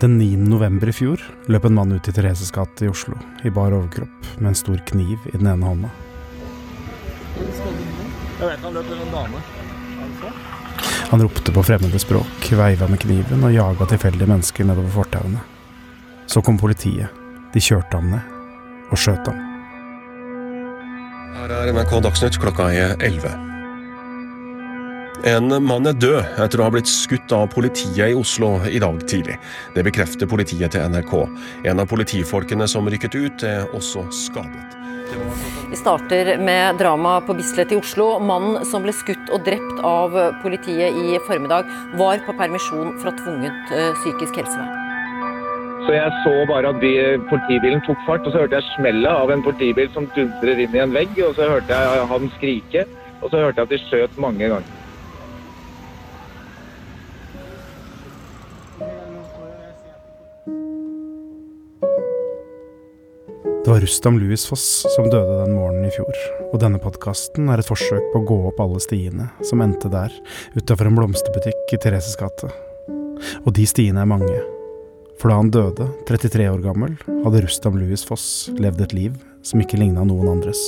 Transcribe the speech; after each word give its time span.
Den 0.00 0.18
9. 0.18 0.36
november 0.36 0.88
i 0.88 0.92
fjor 0.96 1.20
løp 1.52 1.66
en 1.68 1.74
mann 1.76 1.90
ut 1.92 2.06
i 2.08 2.12
Thereses 2.16 2.48
gate 2.56 2.86
i 2.86 2.88
Oslo 2.88 3.18
i 3.44 3.50
bar 3.52 3.74
overkropp 3.76 4.28
med 4.38 4.48
en 4.48 4.56
stor 4.56 4.78
kniv 4.88 5.26
i 5.28 5.34
den 5.34 5.50
ene 5.50 5.66
hånda. 5.66 5.90
Jeg 7.36 8.46
vet 8.46 8.64
han 8.64 8.78
løp 8.78 8.88
med 8.88 9.02
en 9.04 9.12
dame. 9.12 9.42
Han 11.10 11.20
ropte 11.26 11.52
på 11.52 11.66
fremmede 11.68 12.00
språk, 12.00 12.48
veiva 12.62 12.88
med 12.88 13.02
kniven 13.04 13.44
og 13.44 13.52
jaga 13.52 13.90
tilfeldige 13.92 14.30
mennesker 14.30 14.70
nedover 14.70 14.96
fortauene. 14.96 15.44
Så 16.24 16.40
kom 16.40 16.56
politiet. 16.56 17.12
De 17.52 17.60
kjørte 17.60 18.00
ham 18.00 18.08
ned 18.14 18.88
og 18.88 19.04
skjøt 19.04 19.28
ham. 19.28 19.44
Her 21.36 21.56
er 21.60 21.74
NRK 21.76 21.96
Dagsnytt 22.08 22.40
klokka 22.40 22.72
er 22.72 22.96
11. 23.04 23.49
En 25.28 25.52
mann 25.64 25.84
er 25.84 25.96
død 26.00 26.38
etter 26.40 26.60
å 26.62 26.66
ha 26.66 26.72
blitt 26.72 26.88
skutt 26.88 27.32
av 27.36 27.50
politiet 27.52 28.08
i 28.08 28.16
Oslo 28.16 28.54
i 28.64 28.78
dag 28.80 29.02
tidlig. 29.10 29.36
Det 29.74 29.84
bekrefter 29.84 30.28
politiet 30.30 30.72
til 30.72 30.86
NRK. 30.94 31.12
En 31.68 31.82
av 31.82 31.88
politifolkene 31.90 32.64
som 32.70 32.88
rykket 32.88 33.16
ut, 33.18 33.44
er 33.44 33.66
også 33.76 34.06
skadet. 34.14 34.76
Vi 35.70 35.76
starter 35.76 36.36
med 36.40 36.78
drama 36.80 37.18
på 37.26 37.34
Bislett 37.36 37.74
i 37.74 37.78
Oslo. 37.80 38.14
Mannen 38.22 38.64
som 38.64 38.86
ble 38.86 38.94
skutt 38.96 39.32
og 39.34 39.44
drept 39.44 39.82
av 39.84 40.16
politiet 40.40 40.96
i 40.96 41.20
formiddag, 41.26 41.68
var 42.00 42.22
på 42.24 42.34
permisjon 42.40 42.94
fra 43.02 43.12
tvunget 43.20 43.74
eh, 43.76 43.90
psykisk 44.00 44.40
helsevern. 44.40 44.76
Så 45.84 45.96
jeg 45.96 46.16
så 46.24 46.34
bare 46.48 46.70
at 46.72 46.80
bi- 46.80 47.18
politibilen 47.28 47.82
tok 47.84 48.00
fart, 48.06 48.24
og 48.24 48.32
så 48.32 48.44
hørte 48.44 48.56
jeg 48.60 48.72
smellet 48.76 49.10
av 49.10 49.32
en 49.34 49.44
politibil 49.44 49.90
som 49.92 50.08
dundrer 50.16 50.60
inn 50.64 50.76
i 50.76 50.84
en 50.84 50.94
vegg, 50.96 51.12
og 51.26 51.34
så 51.36 51.48
hørte 51.50 51.76
jeg 51.76 52.10
han 52.14 52.30
skrike, 52.38 52.86
og 53.20 53.32
så 53.32 53.42
hørte 53.42 53.60
jeg 53.60 53.66
at 53.68 53.74
de 53.74 53.82
skjøt 53.88 54.20
mange 54.22 54.46
ganger. 54.46 54.76
Det 63.70 63.74
var 63.74 63.80
Rustam 63.80 64.18
Louis 64.18 64.46
Foss 64.46 64.86
som 64.96 65.04
døde 65.10 65.44
den 65.44 65.52
morgenen 65.54 65.84
i 65.86 65.92
fjor, 65.94 66.16
og 66.48 66.56
denne 66.58 66.80
podkasten 66.82 67.52
er 67.54 67.60
et 67.62 67.68
forsøk 67.68 68.08
på 68.10 68.18
å 68.18 68.24
gå 68.26 68.38
opp 68.48 68.58
alle 68.64 68.80
stiene 68.82 69.28
som 69.46 69.62
endte 69.62 69.86
der, 69.92 70.10
utafor 70.58 70.90
en 70.90 70.96
blomsterbutikk 70.98 71.76
i 71.76 71.78
Thereses 71.78 72.18
gate. 72.18 72.50
Og 73.44 73.54
de 73.54 73.68
stiene 73.70 74.02
er 74.02 74.10
mange. 74.10 74.40
For 75.22 75.30
da 75.30 75.38
han 75.38 75.54
døde, 75.54 75.86
33 76.10 76.50
år 76.50 76.66
gammel, 76.66 76.98
hadde 77.22 77.44
Rustam 77.46 77.78
Louis 77.78 78.02
Foss 78.10 78.50
levd 78.58 78.82
et 78.88 78.96
liv 78.98 79.22
som 79.46 79.62
ikke 79.62 79.78
ligna 79.78 80.02
noen 80.02 80.34
andres. 80.34 80.66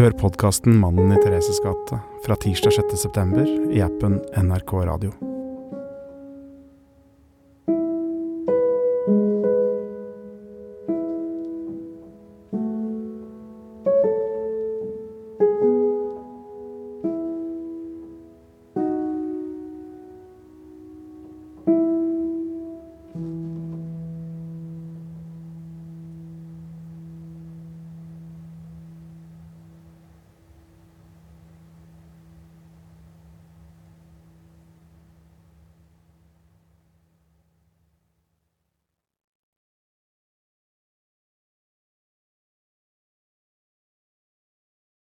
Hør 0.00 0.16
podkasten 0.24 0.80
Mannen 0.80 1.12
i 1.12 1.20
Thereses 1.20 1.60
gate 1.60 2.00
fra 2.24 2.40
tirsdag 2.40 2.80
6. 2.80 3.00
september 3.04 3.44
i 3.68 3.84
appen 3.84 4.22
NRK 4.32 4.78
Radio. 4.88 5.12